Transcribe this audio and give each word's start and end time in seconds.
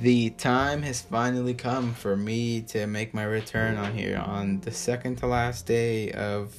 The 0.00 0.30
time 0.30 0.80
has 0.80 1.02
finally 1.02 1.52
come 1.52 1.92
for 1.92 2.16
me 2.16 2.62
to 2.68 2.86
make 2.86 3.12
my 3.12 3.24
return 3.24 3.76
on 3.76 3.92
here 3.92 4.16
on 4.16 4.60
the 4.60 4.70
second 4.70 5.16
to 5.16 5.26
last 5.26 5.66
day 5.66 6.10
of 6.12 6.56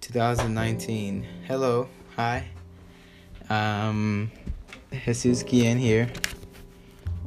2019. 0.00 1.26
Hello, 1.46 1.90
hi. 2.16 2.48
Um, 3.50 4.30
Jesus 4.92 5.42
Guillen 5.42 5.76
here, 5.76 6.10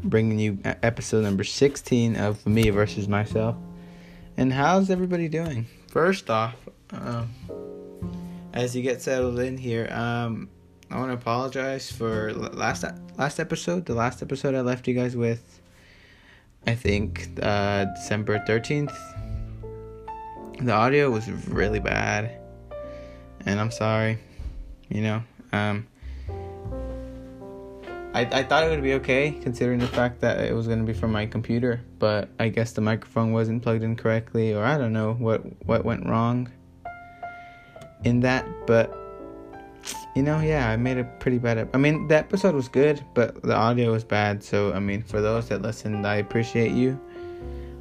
bringing 0.04 0.40
you 0.40 0.58
episode 0.64 1.22
number 1.22 1.44
16 1.44 2.16
of 2.16 2.44
Me 2.48 2.72
versus 2.72 3.08
Myself. 3.08 3.56
And 4.38 4.52
how's 4.52 4.90
everybody 4.90 5.30
doing? 5.30 5.68
First 5.88 6.32
off, 6.32 6.56
um, 6.90 7.30
as 8.54 8.76
you 8.76 8.82
get 8.82 9.04
settled 9.04 9.38
in 9.38 9.56
here, 9.56 9.88
um, 9.92 10.50
I 10.92 10.98
want 10.98 11.10
to 11.10 11.14
apologize 11.14 11.92
for 11.92 12.34
last 12.34 12.86
last 13.18 13.40
episode. 13.40 13.86
The 13.86 13.96
last 13.96 14.22
episode 14.22 14.56
I 14.56 14.62
left 14.62 14.88
you 14.88 14.94
guys 14.94 15.16
with, 15.16 15.62
I 16.68 16.76
think, 16.76 17.30
uh, 17.42 17.86
December 17.96 18.44
thirteenth. 18.46 18.94
The 20.62 20.72
audio 20.72 21.10
was 21.10 21.30
really 21.30 21.80
bad, 21.80 22.40
and 23.46 23.60
I'm 23.60 23.72
sorry. 23.72 24.20
You 24.90 25.02
know, 25.02 25.24
um, 25.52 25.88
I 28.14 28.22
I 28.32 28.44
thought 28.44 28.64
it 28.64 28.70
would 28.70 28.84
be 28.84 28.94
okay 28.94 29.32
considering 29.42 29.80
the 29.80 29.88
fact 29.88 30.22
that 30.22 30.40
it 30.46 30.54
was 30.54 30.68
gonna 30.68 30.84
be 30.84 30.94
from 30.94 31.12
my 31.12 31.26
computer, 31.26 31.82
but 32.00 32.30
I 32.40 32.50
guess 32.50 32.72
the 32.72 32.82
microphone 32.82 33.34
wasn't 33.34 33.64
plugged 33.64 33.84
in 33.84 33.96
correctly, 33.96 34.54
or 34.54 34.64
I 34.64 34.78
don't 34.78 34.94
know 34.94 35.14
what 35.14 35.42
what 35.66 35.84
went 35.84 36.06
wrong 36.06 36.50
in 38.04 38.20
that, 38.22 38.46
but 38.68 38.96
you 40.16 40.24
know, 40.24 40.40
yeah, 40.40 40.70
I 40.70 40.78
made 40.78 40.98
a 40.98 41.04
pretty 41.04 41.38
bad. 41.38 41.58
Ep- 41.58 41.76
I 41.76 41.78
mean, 41.78 42.08
the 42.08 42.18
episode 42.18 42.56
was 42.56 42.70
good, 42.70 43.04
but 43.14 43.42
the 43.44 43.54
audio 43.54 43.92
was 43.92 44.06
bad. 44.06 44.42
So, 44.42 44.72
I 44.74 44.80
mean, 44.80 45.04
for 45.04 45.22
those 45.22 45.50
that 45.50 45.62
listened, 45.62 46.08
I 46.08 46.16
appreciate 46.16 46.72
you. 46.72 47.00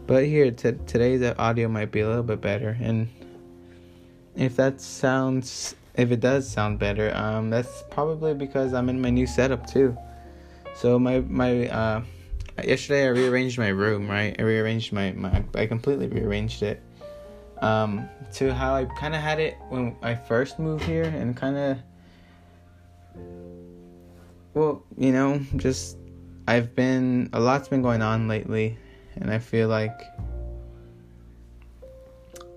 But 0.07 0.25
here, 0.25 0.51
t- 0.51 0.75
today's 0.87 1.23
audio 1.39 1.69
might 1.69 1.93
be 1.93 2.01
a 2.01 2.09
little 2.09 2.25
bit 2.25 2.41
better, 2.41 2.77
and 2.81 3.09
if 4.35 4.57
that 4.57 4.81
sounds, 4.81 5.77
if 5.95 6.11
it 6.11 6.21
does 6.21 6.47
sound 6.47 6.79
better, 6.79 7.15
um, 7.17 7.51
that's 7.51 7.85
probably 7.91 8.35
because 8.35 8.75
I'm 8.75 8.89
in 8.89 9.01
my 9.01 9.11
new 9.11 9.27
setup 9.27 9.67
too. 9.67 9.97
So 10.75 10.99
my 10.99 11.21
my 11.21 11.69
uh, 11.69 12.03
yesterday 12.63 13.05
I 13.07 13.11
rearranged 13.11 13.59
my 13.59 13.69
room, 13.69 14.09
right? 14.09 14.35
I 14.39 14.43
rearranged 14.43 14.93
my 14.93 15.13
my 15.13 15.43
I 15.55 15.67
completely 15.67 16.09
rearranged 16.09 16.63
it 16.63 16.83
um, 17.63 18.09
to 18.35 18.53
how 18.53 18.75
I 18.75 18.85
kind 18.85 19.15
of 19.15 19.21
had 19.23 19.39
it 19.39 19.57
when 19.69 19.97
I 20.03 20.17
first 20.17 20.59
moved 20.59 20.85
here, 20.85 21.05
and 21.05 21.35
kind 21.37 21.57
of 21.57 21.79
well, 24.55 24.83
you 24.97 25.13
know, 25.13 25.41
just 25.57 25.99
I've 26.47 26.75
been 26.75 27.29
a 27.33 27.41
lot's 27.41 27.69
been 27.69 27.83
going 27.83 28.03
on 28.03 28.29
lately, 28.29 28.79
and 29.17 29.31
I 29.31 29.39
feel 29.39 29.69
like 29.69 30.01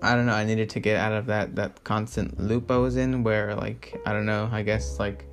I 0.00 0.14
don't 0.14 0.26
know. 0.26 0.32
I 0.32 0.44
needed 0.44 0.70
to 0.70 0.80
get 0.80 0.96
out 0.96 1.12
of 1.12 1.26
that 1.26 1.56
that 1.56 1.82
constant 1.84 2.38
loop 2.38 2.70
I 2.70 2.76
was 2.76 2.96
in, 2.96 3.24
where 3.24 3.54
like 3.56 4.00
I 4.06 4.12
don't 4.12 4.26
know. 4.26 4.48
I 4.50 4.62
guess 4.62 4.98
like 4.98 5.26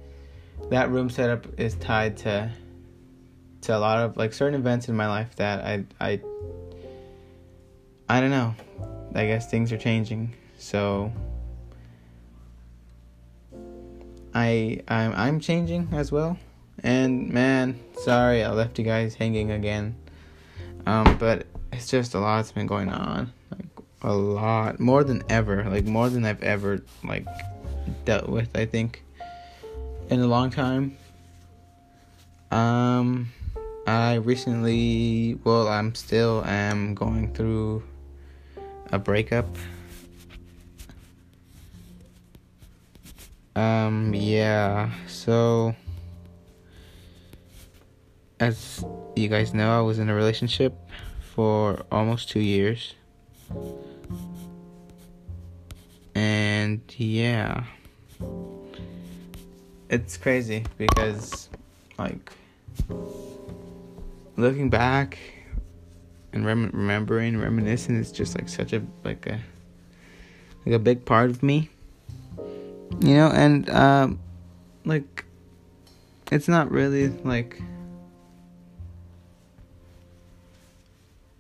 that 0.70 0.90
room 0.90 1.10
setup 1.10 1.48
is 1.60 1.76
tied 1.76 2.18
to 2.18 2.52
to 3.62 3.78
a 3.78 3.80
lot 3.80 4.00
of 4.00 4.18
like 4.18 4.34
certain 4.34 4.60
events 4.60 4.90
in 4.90 4.96
my 4.96 5.08
life 5.08 5.36
that 5.36 5.64
I 5.64 5.86
I 6.00 6.22
I 8.10 8.22
don't 8.22 8.32
know. 8.32 8.56
I 9.14 9.28
guess 9.28 9.50
things 9.50 9.72
are 9.72 9.78
changing, 9.78 10.34
so 10.58 11.12
I 14.34 14.82
I'm 14.88 15.14
I'm 15.14 15.40
changing 15.40 15.90
as 15.92 16.12
well. 16.12 16.38
And 16.86 17.32
man, 17.32 17.80
sorry 18.04 18.44
I 18.44 18.52
left 18.52 18.78
you 18.78 18.86
guys 18.86 19.16
hanging 19.16 19.50
again. 19.50 19.96
Um, 20.86 21.18
but 21.18 21.48
it's 21.74 21.90
just 21.90 22.14
a 22.14 22.20
lot's 22.20 22.52
been 22.52 22.68
going 22.68 22.90
on. 22.90 23.34
Like 23.50 23.66
a 24.04 24.14
lot. 24.14 24.80
More 24.80 25.04
than 25.04 25.24
ever. 25.28 25.64
Like 25.64 25.86
more 25.86 26.10
than 26.10 26.26
I've 26.26 26.44
ever 26.44 26.84
like 27.04 27.26
dealt 28.06 28.30
with, 28.30 28.56
I 28.56 28.68
think. 28.68 29.04
In 30.12 30.20
a 30.20 30.28
long 30.28 30.52
time. 30.52 30.96
Um 32.52 33.32
I 33.88 34.16
recently 34.16 35.40
well 35.44 35.68
I'm 35.68 35.96
still 35.96 36.46
am 36.46 36.94
going 36.94 37.34
through 37.34 37.82
a 38.92 39.00
breakup. 39.00 39.48
Um 43.56 44.14
yeah, 44.14 44.92
so 45.08 45.76
as 48.40 48.84
you 49.16 49.28
guys 49.28 49.54
know, 49.54 49.78
I 49.78 49.82
was 49.82 50.00
in 50.00 50.10
a 50.10 50.16
relationship 50.16 50.74
for 51.34 51.86
almost 51.92 52.30
two 52.30 52.40
years. 52.40 52.94
And 56.14 56.82
yeah, 56.98 57.64
it's 59.90 60.18
crazy 60.18 60.64
because, 60.78 61.50
like, 61.98 62.32
looking 64.38 64.70
back 64.70 65.18
and 66.34 66.46
rem- 66.46 66.72
remembering, 66.74 67.38
reminiscing 67.38 67.98
is 67.98 68.12
just 68.12 68.36
like 68.36 68.50
such 68.50 68.74
a 68.74 68.82
like 69.04 69.28
a 69.28 69.40
like 70.66 70.76
a 70.76 70.80
big 70.80 71.06
part 71.06 71.30
of 71.30 71.44
me, 71.44 71.70
you 73.02 73.16
know. 73.16 73.30
And 73.30 73.70
um, 73.70 74.20
like, 74.86 75.26
it's 76.32 76.48
not 76.48 76.72
really 76.72 77.10
like 77.10 77.62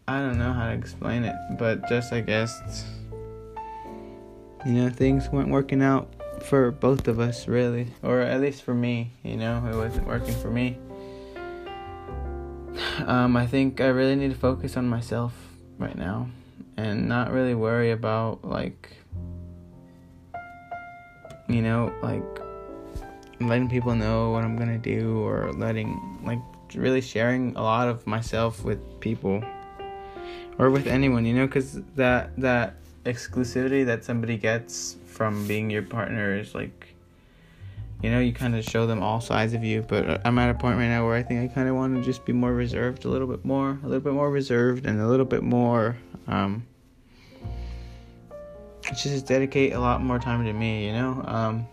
I 0.07 0.19
don't 0.19 0.38
know 0.38 0.53
how 0.53 0.67
to 0.67 0.73
explain 0.73 1.23
it, 1.23 1.35
but 1.57 1.89
just 1.89 2.13
I 2.13 2.21
guess 2.21 2.85
you 4.63 4.73
know 4.73 4.89
things 4.89 5.29
weren't 5.29 5.49
working 5.49 5.81
out 5.81 6.13
for 6.43 6.69
both 6.69 7.07
of 7.07 7.19
us 7.19 7.47
really, 7.47 7.88
or 8.03 8.21
at 8.21 8.39
least 8.39 8.61
for 8.61 8.75
me. 8.75 9.11
You 9.23 9.38
know, 9.38 9.66
it 9.66 9.75
wasn't 9.75 10.07
working 10.07 10.35
for 10.35 10.51
me. 10.51 10.77
Um, 13.07 13.35
I 13.35 13.47
think 13.47 13.81
I 13.81 13.88
really 13.88 14.16
need 14.16 14.29
to 14.29 14.38
focus 14.38 14.77
on 14.77 14.88
myself 14.88 15.33
right 15.79 15.97
now, 15.97 16.29
and 16.77 17.09
not 17.09 17.31
really 17.31 17.55
worry 17.55 17.89
about 17.89 18.45
like 18.45 18.95
you 21.49 21.63
know 21.63 21.91
like 22.03 22.23
letting 23.41 23.69
people 23.69 23.95
know 23.95 24.29
what 24.29 24.43
I'm 24.43 24.55
gonna 24.55 24.77
do 24.77 25.17
or 25.17 25.51
letting 25.53 26.19
like 26.23 26.39
really 26.75 27.01
sharing 27.01 27.55
a 27.55 27.63
lot 27.63 27.87
of 27.87 28.05
myself 28.05 28.63
with 28.63 28.99
people 28.99 29.43
or 30.57 30.69
with 30.69 30.87
anyone, 30.87 31.25
you 31.25 31.33
know, 31.33 31.45
because 31.45 31.81
that 31.95 32.35
that 32.37 32.75
exclusivity 33.05 33.85
that 33.85 34.03
somebody 34.03 34.37
gets 34.37 34.97
from 35.05 35.47
being 35.47 35.69
your 35.69 35.83
partner 35.83 36.37
is 36.37 36.55
like, 36.55 36.95
you 38.01 38.09
know, 38.09 38.19
you 38.19 38.33
kind 38.33 38.55
of 38.55 38.63
show 38.63 38.85
them 38.87 39.01
all 39.01 39.21
sides 39.21 39.53
of 39.53 39.63
you. 39.63 39.81
But 39.81 40.25
I'm 40.25 40.37
at 40.39 40.49
a 40.49 40.53
point 40.53 40.77
right 40.77 40.87
now 40.87 41.05
where 41.05 41.15
I 41.15 41.23
think 41.23 41.49
I 41.49 41.53
kind 41.53 41.69
of 41.69 41.75
want 41.75 41.95
to 41.95 42.01
just 42.03 42.25
be 42.25 42.33
more 42.33 42.53
reserved, 42.53 43.05
a 43.05 43.09
little 43.09 43.27
bit 43.27 43.45
more, 43.45 43.79
a 43.83 43.87
little 43.87 44.01
bit 44.01 44.13
more 44.13 44.29
reserved, 44.29 44.85
and 44.85 44.99
a 44.99 45.07
little 45.07 45.25
bit 45.25 45.43
more. 45.43 45.97
Um, 46.27 46.65
just 48.93 49.25
dedicate 49.25 49.73
a 49.73 49.79
lot 49.79 50.01
more 50.01 50.19
time 50.19 50.45
to 50.45 50.53
me, 50.53 50.87
you 50.87 50.93
know. 50.93 51.23
Um, 51.25 51.67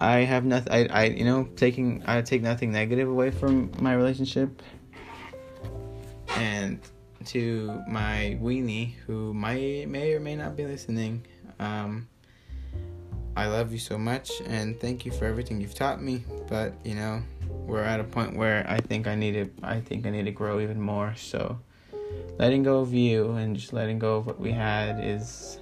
I 0.00 0.18
have 0.18 0.44
nothing. 0.44 0.72
I, 0.72 0.86
I, 0.86 1.04
you 1.04 1.24
know, 1.24 1.48
taking 1.56 2.02
I 2.06 2.20
take 2.22 2.42
nothing 2.42 2.72
negative 2.72 3.08
away 3.08 3.30
from 3.30 3.72
my 3.80 3.94
relationship, 3.94 4.62
and 6.36 6.80
to 7.26 7.82
my 7.88 8.38
weenie 8.40 8.94
who 9.06 9.34
might 9.34 9.88
may 9.88 10.12
or 10.12 10.20
may 10.20 10.36
not 10.36 10.56
be 10.56 10.64
listening. 10.64 11.26
Um, 11.58 12.08
I 13.36 13.48
love 13.48 13.72
you 13.72 13.78
so 13.78 13.98
much 13.98 14.30
and 14.46 14.78
thank 14.80 15.04
you 15.04 15.12
for 15.12 15.26
everything 15.26 15.60
you've 15.60 15.74
taught 15.74 16.02
me. 16.02 16.24
But 16.48 16.74
you 16.84 16.94
know, 16.94 17.22
we're 17.66 17.82
at 17.82 18.00
a 18.00 18.04
point 18.04 18.36
where 18.36 18.64
I 18.68 18.80
think 18.80 19.06
I 19.06 19.14
need 19.14 19.32
to 19.32 19.50
I 19.62 19.80
think 19.80 20.06
I 20.06 20.10
need 20.10 20.24
to 20.24 20.30
grow 20.30 20.60
even 20.60 20.80
more. 20.80 21.14
So 21.16 21.58
letting 22.38 22.62
go 22.62 22.80
of 22.80 22.94
you 22.94 23.32
and 23.32 23.56
just 23.56 23.72
letting 23.72 23.98
go 23.98 24.16
of 24.16 24.26
what 24.26 24.38
we 24.38 24.52
had 24.52 25.02
is 25.02 25.58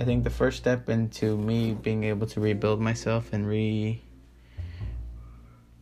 I 0.00 0.04
think 0.04 0.24
the 0.24 0.30
first 0.30 0.56
step 0.56 0.88
into 0.88 1.36
me 1.36 1.74
being 1.74 2.04
able 2.04 2.26
to 2.28 2.40
rebuild 2.40 2.80
myself 2.80 3.32
and 3.32 3.46
re 3.46 4.02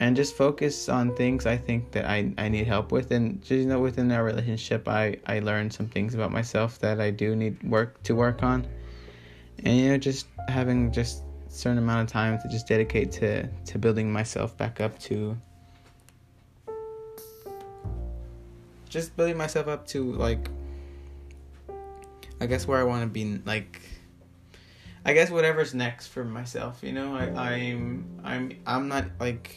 and 0.00 0.15
just 0.15 0.37
focus 0.37 0.89
on 0.89 1.15
things 1.17 1.47
I 1.47 1.56
think 1.56 1.91
that 1.93 2.05
I, 2.05 2.33
I 2.39 2.49
need 2.49 2.67
help 2.67 2.93
with 2.93 3.11
and 3.11 3.41
just 3.41 3.53
you 3.53 3.67
know 3.67 3.81
within 3.81 4.11
our 4.12 4.25
relationship 4.25 4.89
I, 4.89 5.19
I 5.27 5.41
learned 5.41 5.73
some 5.73 5.87
things 5.87 6.15
about 6.15 6.31
myself 6.31 6.79
that 6.81 7.00
I 7.00 7.11
do 7.11 7.35
need 7.35 7.62
work 7.62 8.03
to 8.05 8.15
work 8.15 8.43
on 8.43 8.67
and 9.65 9.77
you 9.77 9.89
know 9.89 9.99
just 9.99 10.27
having 10.49 10.93
just 10.93 11.23
certain 11.49 11.79
amount 11.79 12.09
of 12.09 12.12
time 12.12 12.39
to 12.41 12.49
just 12.49 12.67
dedicate 12.69 13.11
to 13.12 13.47
to 13.47 13.79
building 13.79 14.12
myself 14.12 14.56
back 14.56 14.81
up 14.81 14.99
to 15.00 15.37
just 18.89 19.17
building 19.17 19.37
myself 19.37 19.69
up 19.69 19.87
to 19.89 20.12
like 20.12 20.49
I 22.41 22.47
guess 22.47 22.67
where 22.67 22.79
I 22.79 22.85
want 22.85 23.03
to 23.03 23.09
be 23.09 23.41
like 23.45 23.81
I 25.05 25.12
guess 25.12 25.31
whatever's 25.31 25.75
next 25.75 26.09
for 26.09 26.25
myself, 26.25 26.81
you 26.83 26.93
know. 26.93 27.15
I, 27.17 27.55
I'm 27.55 28.21
I'm 28.23 28.53
I'm 28.67 28.89
not 28.89 29.06
like 29.19 29.56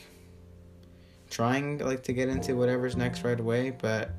trying 1.31 1.79
like 1.79 2.03
to 2.03 2.13
get 2.13 2.29
into 2.29 2.55
whatever's 2.55 2.95
next 2.95 3.23
right 3.23 3.39
away, 3.39 3.71
but 3.71 4.11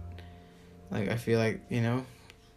like 0.90 1.08
I 1.08 1.16
feel 1.16 1.38
like 1.38 1.60
you 1.68 1.82
know 1.82 2.04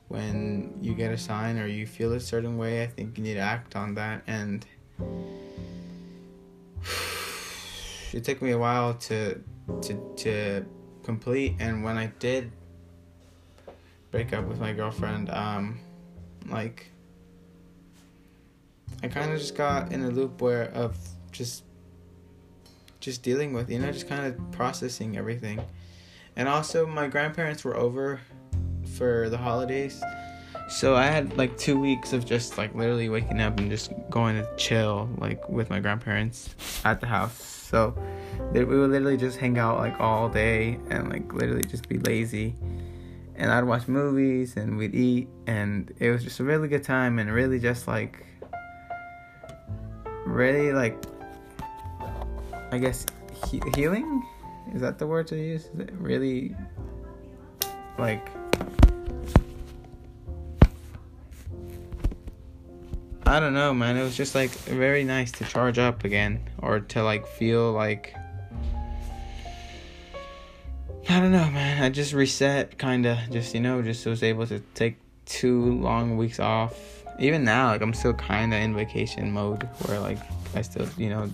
when 0.07 0.77
you 0.81 0.93
get 0.93 1.11
a 1.11 1.17
sign 1.17 1.59
or 1.59 1.67
you 1.67 1.85
feel 1.85 2.13
a 2.13 2.19
certain 2.19 2.57
way, 2.57 2.83
I 2.83 2.87
think 2.87 3.17
you 3.17 3.23
need 3.23 3.35
to 3.35 3.39
act 3.39 3.75
on 3.75 3.95
that. 3.95 4.23
And 4.27 4.65
it 8.13 8.23
took 8.23 8.41
me 8.41 8.51
a 8.51 8.57
while 8.57 8.93
to 8.93 9.41
to 9.81 10.13
to 10.17 10.65
complete. 11.03 11.55
And 11.59 11.83
when 11.83 11.97
I 11.97 12.07
did 12.19 12.51
break 14.11 14.33
up 14.33 14.45
with 14.45 14.59
my 14.59 14.73
girlfriend, 14.73 15.29
um, 15.29 15.79
like 16.47 16.91
I 19.03 19.07
kind 19.07 19.31
of 19.31 19.39
just 19.39 19.55
got 19.55 19.91
in 19.91 20.03
a 20.03 20.09
loop 20.09 20.41
where 20.41 20.71
of 20.71 20.97
just 21.31 21.63
just 23.05 23.21
dealing 23.21 23.53
with, 23.53 23.69
you 23.69 23.79
know, 23.79 23.91
just 23.91 24.09
kind 24.09 24.25
of 24.25 24.51
processing 24.51 25.15
everything. 25.15 25.61
And 26.35 26.49
also, 26.49 26.85
my 26.85 27.07
grandparents 27.07 27.63
were 27.63 27.77
over 27.77 28.19
for 28.97 29.29
the 29.29 29.37
holidays. 29.37 30.03
So 30.67 30.95
I 30.95 31.05
had 31.05 31.37
like 31.37 31.55
two 31.57 31.79
weeks 31.79 32.11
of 32.11 32.25
just 32.25 32.57
like 32.57 32.73
literally 32.73 33.07
waking 33.07 33.39
up 33.39 33.59
and 33.59 33.69
just 33.69 33.91
going 34.09 34.35
to 34.35 34.49
chill 34.57 35.07
like 35.19 35.47
with 35.47 35.69
my 35.69 35.79
grandparents 35.79 36.55
at 36.83 36.99
the 36.99 37.05
house. 37.05 37.39
So 37.39 37.95
we 38.51 38.65
would 38.65 38.89
literally 38.89 39.17
just 39.17 39.37
hang 39.37 39.59
out 39.59 39.77
like 39.77 39.99
all 39.99 40.27
day 40.27 40.79
and 40.89 41.09
like 41.09 41.31
literally 41.31 41.63
just 41.63 41.87
be 41.87 41.99
lazy. 41.99 42.55
And 43.35 43.51
I'd 43.51 43.65
watch 43.65 43.87
movies 43.87 44.57
and 44.57 44.77
we'd 44.77 44.95
eat 44.95 45.27
and 45.45 45.93
it 45.99 46.09
was 46.09 46.23
just 46.23 46.39
a 46.39 46.43
really 46.43 46.67
good 46.67 46.83
time 46.83 47.19
and 47.19 47.31
really 47.31 47.59
just 47.59 47.87
like 47.87 48.25
really 50.25 50.73
like 50.73 50.97
I 52.71 52.77
guess 52.77 53.05
he- 53.49 53.61
healing 53.75 54.23
is 54.73 54.81
that 54.81 54.97
the 54.97 55.07
word 55.07 55.27
to 55.27 55.35
use? 55.35 55.69
Really 55.93 56.55
like 57.97 58.29
I 63.27 63.39
don't 63.39 63.53
know, 63.53 63.73
man. 63.73 63.97
It 63.97 64.03
was 64.03 64.15
just 64.15 64.35
like 64.35 64.51
very 64.51 65.03
nice 65.03 65.31
to 65.33 65.45
charge 65.45 65.79
up 65.79 66.03
again 66.03 66.47
or 66.61 66.79
to 66.79 67.03
like 67.03 67.25
feel 67.25 67.71
like 67.71 68.15
I 71.07 71.19
don't 71.19 71.31
know, 71.31 71.49
man. 71.49 71.83
I 71.83 71.89
just 71.89 72.13
reset 72.13 72.77
kind 72.77 73.05
of 73.05 73.17
just, 73.31 73.53
you 73.53 73.61
know, 73.61 73.81
just 73.81 74.05
was 74.05 74.23
able 74.23 74.45
to 74.47 74.59
take 74.73 74.97
two 75.25 75.79
long 75.79 76.17
weeks 76.17 76.39
off. 76.39 76.75
Even 77.19 77.43
now, 77.43 77.67
like 77.67 77.81
I'm 77.81 77.93
still 77.93 78.13
kind 78.13 78.53
of 78.53 78.59
in 78.59 78.75
vacation 78.75 79.31
mode 79.31 79.69
where 79.85 79.99
like 79.99 80.19
I 80.53 80.61
still, 80.61 80.87
you 80.97 81.09
know, 81.09 81.31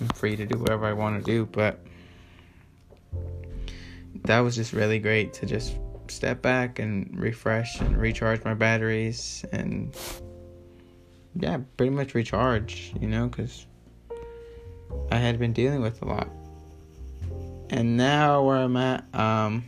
I'm 0.00 0.08
free 0.08 0.36
to 0.36 0.46
do 0.46 0.58
whatever 0.58 0.86
I 0.86 0.92
want 0.92 1.24
to 1.24 1.30
do, 1.30 1.46
but 1.46 1.80
that 4.24 4.40
was 4.40 4.56
just 4.56 4.72
really 4.72 4.98
great 4.98 5.32
to 5.34 5.46
just 5.46 5.76
step 6.08 6.42
back 6.42 6.78
and 6.78 7.18
refresh 7.18 7.80
and 7.80 7.96
recharge 7.96 8.42
my 8.44 8.54
batteries 8.54 9.44
and 9.52 9.94
yeah, 11.34 11.58
pretty 11.76 11.90
much 11.90 12.14
recharge, 12.14 12.92
you 13.00 13.08
know, 13.08 13.28
because 13.28 13.66
I 15.10 15.16
had 15.16 15.38
been 15.38 15.52
dealing 15.52 15.80
with 15.80 16.02
a 16.02 16.06
lot. 16.06 16.28
And 17.70 17.96
now 17.96 18.42
where 18.42 18.56
I'm 18.56 18.76
at, 18.76 19.04
um, 19.14 19.64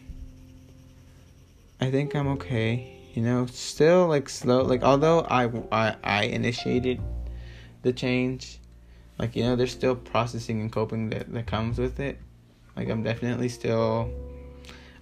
I 1.81 1.91
think 1.91 2.15
I'm 2.15 2.29
okay. 2.29 2.97
You 3.15 3.23
know, 3.23 3.47
still 3.47 4.07
like 4.07 4.29
slow. 4.29 4.63
Like 4.63 4.83
although 4.83 5.21
I 5.23 5.51
I, 5.73 5.97
I 6.03 6.23
initiated 6.25 7.01
the 7.83 7.93
change, 7.93 8.60
like 9.21 9.37
you 9.37 9.45
know, 9.45 9.55
there's 9.55 9.71
still 9.71 9.95
processing 9.95 10.61
and 10.61 10.73
coping 10.73 11.11
that 11.11 11.33
that 11.33 11.47
comes 11.47 11.79
with 11.79 12.01
it. 12.01 12.19
Like 12.77 12.89
I'm 12.89 13.05
definitely 13.05 13.49
still, 13.49 14.11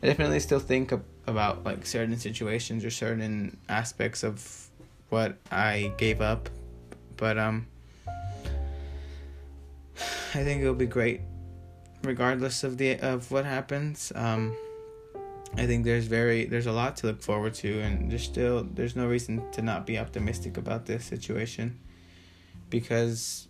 I 0.03 0.07
definitely 0.07 0.41
still 0.41 0.61
think 0.61 0.93
about 1.27 1.65
like 1.65 1.87
certain 1.87 2.19
situations 2.19 2.85
or 2.85 2.91
certain 2.91 3.57
aspects 3.69 4.23
of 4.23 4.69
what 5.09 5.39
I 5.51 5.93
gave 5.97 6.21
up 6.21 6.51
but 7.19 7.37
um, 7.37 7.67
I 10.35 10.45
think 10.45 10.63
it'll 10.63 10.75
be 10.75 10.87
great, 10.87 11.21
regardless 12.03 12.65
of 12.65 12.79
the 12.79 12.99
of 13.01 13.31
what 13.31 13.45
happens. 13.45 14.11
Um, 14.15 14.57
I 15.57 15.67
think 15.67 15.85
there's 15.85 16.07
very 16.07 16.47
there's 16.47 16.67
a 16.67 16.73
lot 16.73 16.97
to 16.99 17.09
look 17.09 17.21
forward 17.21 17.53
to, 17.55 17.81
and 17.81 18.11
there's 18.11 18.23
still 18.23 18.67
there's 18.73 18.97
no 18.97 19.07
reason 19.07 19.43
to 19.53 19.61
not 19.61 19.85
be 19.85 19.99
optimistic 19.99 20.57
about 20.57 20.87
this 20.87 21.05
situation, 21.05 21.79
because 22.71 23.49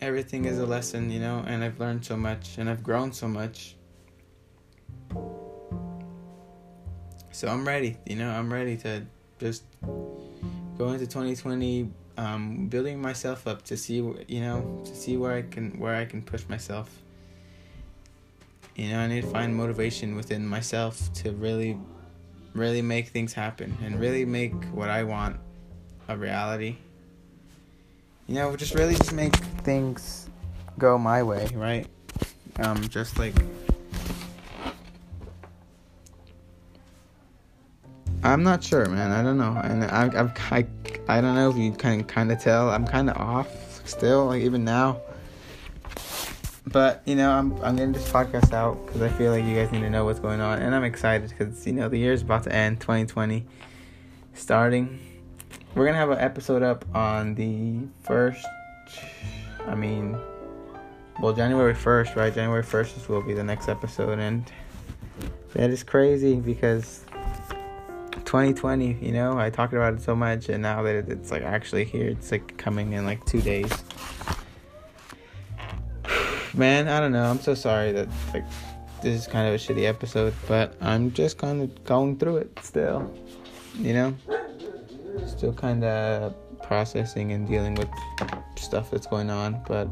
everything 0.00 0.46
is 0.46 0.58
a 0.58 0.66
lesson, 0.66 1.10
you 1.10 1.20
know, 1.20 1.44
and 1.46 1.62
I've 1.62 1.78
learned 1.78 2.04
so 2.04 2.16
much 2.16 2.58
and 2.58 2.68
I've 2.68 2.82
grown 2.82 3.12
so 3.12 3.28
much. 3.28 3.76
So 7.32 7.48
I'm 7.48 7.66
ready, 7.66 7.96
you 8.06 8.16
know, 8.16 8.30
I'm 8.30 8.52
ready 8.52 8.76
to 8.78 9.06
just 9.38 9.64
go 10.76 10.88
into 10.88 11.06
2020 11.06 11.90
um, 12.16 12.66
building 12.68 13.00
myself 13.00 13.46
up 13.46 13.62
to 13.62 13.76
see 13.76 13.96
you 13.96 14.40
know 14.40 14.82
to 14.84 14.94
see 14.94 15.16
where 15.16 15.32
I 15.32 15.42
can 15.42 15.78
where 15.78 15.94
I 15.94 16.04
can 16.04 16.22
push 16.22 16.46
myself. 16.48 16.90
You 18.76 18.90
know, 18.90 19.00
I 19.00 19.06
need 19.06 19.22
to 19.22 19.26
find 19.26 19.54
motivation 19.54 20.16
within 20.16 20.46
myself 20.46 21.12
to 21.14 21.32
really, 21.32 21.78
really 22.54 22.82
make 22.82 23.08
things 23.08 23.32
happen 23.32 23.76
and 23.82 24.00
really 24.00 24.24
make 24.24 24.54
what 24.72 24.88
I 24.88 25.02
want 25.02 25.36
a 26.08 26.16
reality. 26.16 26.76
You 28.30 28.36
know, 28.36 28.54
just 28.54 28.76
really 28.76 28.94
just 28.94 29.12
make 29.12 29.34
things 29.64 30.30
go 30.78 30.96
my 30.96 31.20
way, 31.20 31.48
right? 31.52 31.84
Um, 32.60 32.80
just 32.88 33.18
like 33.18 33.34
I'm 38.22 38.44
not 38.44 38.62
sure, 38.62 38.86
man. 38.86 39.10
I 39.10 39.24
don't 39.24 39.36
know, 39.36 39.60
and 39.64 39.82
I, 39.82 40.04
I've, 40.04 40.32
I, 40.52 40.64
I 41.08 41.20
don't 41.20 41.34
know 41.34 41.50
if 41.50 41.56
you 41.56 41.72
can 41.72 42.04
kind 42.04 42.30
of 42.30 42.40
tell. 42.40 42.70
I'm 42.70 42.86
kind 42.86 43.10
of 43.10 43.16
off 43.16 43.48
still, 43.84 44.26
like 44.26 44.42
even 44.42 44.62
now. 44.62 45.00
But 46.68 47.02
you 47.06 47.16
know, 47.16 47.32
I'm 47.32 47.60
I'm 47.64 47.74
getting 47.74 47.90
this 47.90 48.08
podcast 48.12 48.52
out 48.52 48.86
because 48.86 49.02
I 49.02 49.08
feel 49.08 49.32
like 49.32 49.44
you 49.44 49.56
guys 49.56 49.72
need 49.72 49.80
to 49.80 49.90
know 49.90 50.04
what's 50.04 50.20
going 50.20 50.40
on, 50.40 50.62
and 50.62 50.72
I'm 50.72 50.84
excited 50.84 51.30
because 51.36 51.66
you 51.66 51.72
know 51.72 51.88
the 51.88 51.98
year's 51.98 52.22
about 52.22 52.44
to 52.44 52.54
end, 52.54 52.80
2020, 52.80 53.44
starting. 54.34 55.09
We're 55.74 55.86
gonna 55.86 55.98
have 55.98 56.10
an 56.10 56.18
episode 56.18 56.62
up 56.62 56.84
on 56.94 57.34
the 57.34 57.78
first. 58.02 58.44
I 59.66 59.74
mean, 59.74 60.18
well, 61.20 61.32
January 61.32 61.74
1st, 61.74 62.16
right? 62.16 62.34
January 62.34 62.62
1st 62.62 63.08
will 63.08 63.22
be 63.22 63.34
the 63.34 63.44
next 63.44 63.68
episode, 63.68 64.18
and 64.18 64.50
that 65.54 65.70
is 65.70 65.82
crazy 65.82 66.36
because 66.36 67.04
2020 68.30 68.96
you 69.02 69.10
know 69.10 69.36
i 69.38 69.50
talked 69.50 69.72
about 69.72 69.92
it 69.92 70.00
so 70.00 70.14
much 70.14 70.48
and 70.48 70.62
now 70.62 70.82
that 70.82 71.08
it's 71.08 71.32
like 71.32 71.42
actually 71.42 71.84
here 71.84 72.08
it's 72.10 72.30
like 72.30 72.56
coming 72.56 72.92
in 72.92 73.04
like 73.04 73.24
two 73.24 73.42
days 73.42 73.68
man 76.54 76.86
i 76.86 77.00
don't 77.00 77.10
know 77.10 77.24
i'm 77.24 77.40
so 77.40 77.54
sorry 77.54 77.90
that 77.90 78.08
like 78.32 78.44
this 79.02 79.20
is 79.20 79.26
kind 79.26 79.48
of 79.48 79.54
a 79.54 79.56
shitty 79.58 79.84
episode 79.84 80.32
but 80.46 80.76
i'm 80.80 81.12
just 81.12 81.38
kind 81.38 81.60
of 81.60 81.84
going 81.84 82.16
through 82.16 82.36
it 82.36 82.56
still 82.62 83.12
you 83.74 83.92
know 83.92 84.14
still 85.40 85.54
kind 85.54 85.84
of 85.84 86.34
processing 86.62 87.32
and 87.32 87.48
dealing 87.48 87.74
with 87.74 87.88
stuff 88.56 88.90
that's 88.90 89.06
going 89.06 89.30
on 89.30 89.58
but 89.66 89.88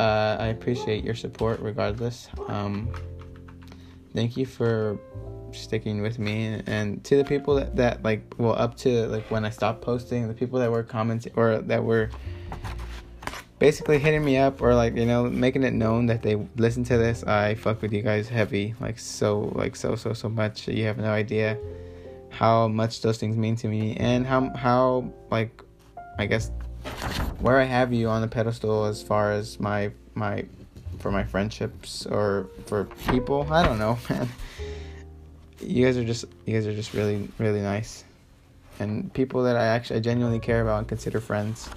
uh, 0.00 0.36
i 0.40 0.46
appreciate 0.46 1.04
your 1.04 1.14
support 1.14 1.60
regardless. 1.60 2.28
Um, 2.48 2.92
thank 4.12 4.36
you 4.36 4.44
for 4.44 4.98
sticking 5.52 6.02
with 6.02 6.18
me 6.18 6.60
and 6.66 7.04
to 7.04 7.16
the 7.16 7.22
people 7.22 7.54
that, 7.54 7.76
that 7.76 8.02
like 8.02 8.34
well 8.38 8.56
up 8.58 8.76
to 8.78 9.06
like 9.06 9.30
when 9.30 9.44
I 9.44 9.50
stopped 9.50 9.82
posting 9.82 10.26
the 10.26 10.34
people 10.34 10.58
that 10.58 10.70
were 10.72 10.82
commenting 10.82 11.32
or 11.36 11.58
that 11.58 11.84
were 11.84 12.10
basically 13.60 14.00
hitting 14.00 14.24
me 14.24 14.36
up 14.36 14.60
or 14.60 14.74
like 14.74 14.96
you 14.96 15.06
know 15.06 15.30
making 15.30 15.62
it 15.62 15.74
known 15.74 16.06
that 16.06 16.22
they 16.22 16.34
listen 16.56 16.82
to 16.84 16.98
this 16.98 17.22
I 17.22 17.54
fuck 17.54 17.82
with 17.82 17.92
you 17.92 18.02
guys 18.02 18.28
heavy 18.28 18.74
like 18.80 18.98
so 18.98 19.52
like 19.54 19.76
so 19.76 19.94
so 19.94 20.12
so 20.12 20.28
much 20.28 20.66
you 20.66 20.86
have 20.86 20.98
no 20.98 21.12
idea 21.12 21.56
how 22.40 22.66
much 22.66 23.02
those 23.02 23.18
things 23.18 23.36
mean 23.36 23.54
to 23.54 23.68
me 23.68 23.94
and 23.96 24.26
how 24.26 24.50
how 24.56 25.12
like 25.30 25.62
I 26.18 26.26
guess 26.26 26.50
where 27.38 27.60
I 27.60 27.64
have 27.64 27.92
you 27.92 28.08
on 28.08 28.22
the 28.22 28.28
pedestal 28.28 28.86
as 28.86 29.02
far 29.02 29.32
as 29.32 29.60
my 29.60 29.90
my 30.14 30.46
for 30.98 31.10
my 31.10 31.22
friendships 31.22 32.06
or 32.06 32.48
for 32.66 32.86
people 33.08 33.46
I 33.52 33.62
don't 33.62 33.78
know 33.78 33.98
man 34.10 34.28
you 35.60 35.84
guys 35.84 35.98
are 35.98 36.04
just 36.04 36.24
you 36.46 36.54
guys 36.54 36.66
are 36.66 36.74
just 36.74 36.94
really 36.94 37.28
really 37.38 37.60
nice 37.60 38.04
and 38.80 39.12
people 39.12 39.42
that 39.42 39.56
I 39.56 39.66
actually 39.66 39.98
I 39.98 40.00
genuinely 40.00 40.40
care 40.40 40.62
about 40.62 40.78
and 40.78 40.88
consider 40.88 41.20
friends. 41.20 41.68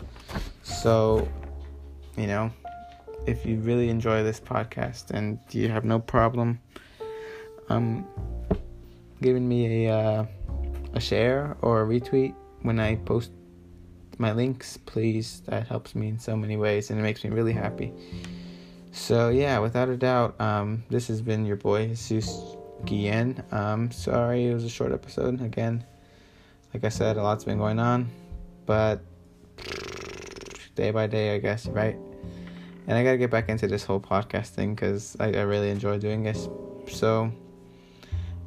So, 0.63 1.27
you 2.17 2.27
know, 2.27 2.49
if 3.27 3.45
you 3.45 3.57
really 3.57 3.89
enjoy 3.89 4.23
this 4.23 4.39
podcast 4.39 5.11
and 5.11 5.37
you 5.51 5.69
have 5.69 5.85
no 5.85 5.99
problem 5.99 6.59
um 7.69 8.05
giving 9.21 9.47
me 9.47 9.87
a 9.87 9.93
uh, 9.93 10.25
a 10.93 10.99
share 10.99 11.57
or 11.61 11.81
a 11.81 11.85
retweet 11.85 12.35
when 12.61 12.79
I 12.79 12.95
post 12.95 13.31
my 14.17 14.31
links, 14.31 14.77
please. 14.77 15.41
That 15.47 15.67
helps 15.67 15.95
me 15.95 16.07
in 16.07 16.19
so 16.19 16.35
many 16.35 16.57
ways 16.57 16.89
and 16.89 16.99
it 16.99 17.03
makes 17.03 17.23
me 17.23 17.29
really 17.29 17.53
happy. 17.53 17.91
So 18.91 19.29
yeah, 19.29 19.59
without 19.59 19.89
a 19.89 19.97
doubt, 19.97 20.39
um, 20.39 20.83
this 20.89 21.07
has 21.07 21.21
been 21.21 21.45
your 21.45 21.55
boy 21.55 21.87
Jesus 21.87 22.55
Guillen. 22.85 23.43
Um, 23.51 23.91
sorry 23.91 24.47
it 24.47 24.53
was 24.53 24.63
a 24.63 24.69
short 24.69 24.91
episode 24.91 25.41
again. 25.41 25.83
Like 26.73 26.83
I 26.83 26.89
said, 26.89 27.17
a 27.17 27.23
lot's 27.23 27.43
been 27.43 27.57
going 27.57 27.79
on, 27.79 28.09
but 28.65 29.01
day 30.75 30.91
by 30.91 31.07
day, 31.07 31.35
I 31.35 31.39
guess, 31.39 31.67
right? 31.67 31.97
And 32.87 32.97
I 32.97 33.03
gotta 33.03 33.17
get 33.17 33.29
back 33.29 33.49
into 33.49 33.67
this 33.67 33.83
whole 33.83 33.99
podcast 33.99 34.49
thing 34.49 34.75
because 34.75 35.15
I, 35.19 35.27
I 35.27 35.41
really 35.41 35.69
enjoy 35.69 35.97
doing 35.99 36.23
this. 36.23 36.49
So 36.87 37.31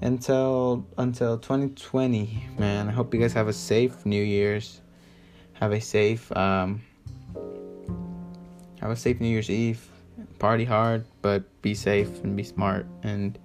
until 0.00 0.86
until 0.98 1.38
2020, 1.38 2.48
man, 2.58 2.88
I 2.88 2.92
hope 2.92 3.14
you 3.14 3.20
guys 3.20 3.32
have 3.32 3.48
a 3.48 3.52
safe 3.52 4.04
New 4.04 4.22
Year's. 4.22 4.80
Have 5.54 5.72
a 5.72 5.80
safe 5.80 6.30
um, 6.36 6.82
have 8.80 8.90
a 8.90 8.96
safe 8.96 9.20
New 9.20 9.28
Year's 9.28 9.50
Eve. 9.50 9.90
Party 10.38 10.64
hard, 10.64 11.06
but 11.22 11.44
be 11.62 11.74
safe 11.74 12.22
and 12.22 12.36
be 12.36 12.42
smart 12.42 12.86
and 13.02 13.38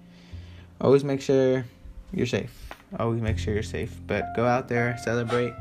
always 0.80 1.04
make 1.04 1.22
sure 1.22 1.64
you're 2.12 2.26
safe. 2.26 2.68
Always 2.98 3.22
make 3.22 3.38
sure 3.38 3.54
you're 3.54 3.62
safe. 3.62 3.98
But 4.06 4.36
go 4.36 4.44
out 4.44 4.68
there, 4.68 4.96
celebrate. 4.98 5.54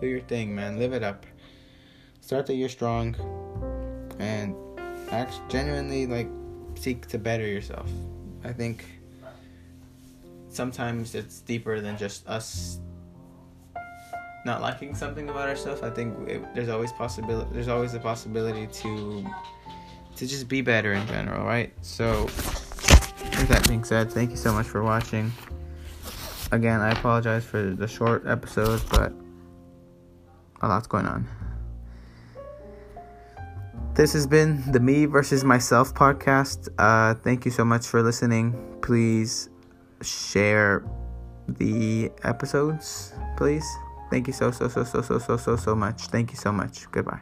Do 0.00 0.06
your 0.06 0.20
thing, 0.20 0.54
man. 0.54 0.78
Live 0.78 0.92
it 0.92 1.02
up. 1.02 1.24
Start 2.20 2.46
the 2.46 2.54
year 2.54 2.68
strong 2.68 3.16
and 4.18 4.54
act 5.10 5.40
genuinely 5.48 6.06
like 6.06 6.28
seek 6.80 7.06
to 7.08 7.18
better 7.18 7.46
yourself. 7.46 7.90
I 8.42 8.52
think 8.52 8.84
sometimes 10.48 11.14
it's 11.14 11.40
deeper 11.40 11.80
than 11.80 11.96
just 11.98 12.26
us 12.26 12.78
not 14.46 14.62
liking 14.62 14.94
something 14.94 15.28
about 15.28 15.48
ourselves. 15.48 15.82
I 15.82 15.90
think 15.90 16.28
it, 16.28 16.54
there's 16.54 16.70
always 16.70 16.92
possibility. 16.92 17.50
There's 17.52 17.68
always 17.68 17.92
the 17.92 18.00
possibility 18.00 18.66
to 18.66 19.26
to 20.16 20.26
just 20.26 20.48
be 20.48 20.62
better 20.62 20.94
in 20.94 21.06
general, 21.06 21.44
right? 21.46 21.72
So, 21.82 22.24
with 22.24 23.48
that 23.48 23.66
being 23.68 23.84
said, 23.84 24.10
thank 24.10 24.30
you 24.30 24.36
so 24.36 24.52
much 24.52 24.66
for 24.66 24.82
watching. 24.82 25.30
Again, 26.50 26.80
I 26.80 26.90
apologize 26.90 27.44
for 27.44 27.62
the 27.62 27.86
short 27.86 28.26
episodes, 28.26 28.82
but 28.84 29.12
a 30.62 30.68
lot's 30.68 30.86
going 30.86 31.06
on. 31.06 31.28
This 34.00 34.14
has 34.14 34.26
been 34.26 34.62
the 34.72 34.80
Me 34.80 35.04
versus 35.04 35.44
Myself 35.44 35.92
podcast. 35.92 36.70
Uh, 36.78 37.12
thank 37.12 37.44
you 37.44 37.50
so 37.50 37.66
much 37.66 37.86
for 37.86 38.02
listening. 38.02 38.56
Please 38.80 39.50
share 40.00 40.82
the 41.46 42.10
episodes, 42.24 43.12
please. 43.36 43.66
Thank 44.10 44.26
you 44.26 44.32
so, 44.32 44.52
so, 44.52 44.68
so, 44.68 44.84
so, 44.84 45.02
so, 45.02 45.18
so, 45.18 45.36
so, 45.36 45.54
so 45.54 45.74
much. 45.74 46.06
Thank 46.06 46.30
you 46.30 46.38
so 46.38 46.50
much. 46.50 46.90
Goodbye. 46.90 47.20